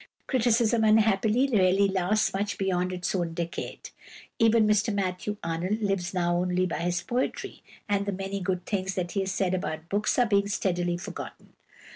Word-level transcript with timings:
Criticism 0.25 0.83
unhappily 0.83 1.47
rarely 1.53 1.87
lasts 1.87 2.33
much 2.33 2.57
beyond 2.57 2.91
its 2.91 3.13
own 3.13 3.35
decade. 3.35 3.91
Even 4.39 4.65
Mr 4.65 4.91
Matthew 4.91 5.37
Arnold 5.43 5.79
lives 5.79 6.11
now 6.11 6.37
only 6.37 6.65
by 6.65 6.79
his 6.79 7.03
poetry, 7.03 7.61
and 7.87 8.07
the 8.07 8.11
many 8.11 8.39
good 8.39 8.65
things 8.65 8.95
that 8.95 9.11
he 9.11 9.23
said 9.27 9.53
about 9.53 9.89
books 9.89 10.17
are 10.17 10.25
being 10.25 10.47
steadily 10.47 10.97
forgotten. 10.97 11.53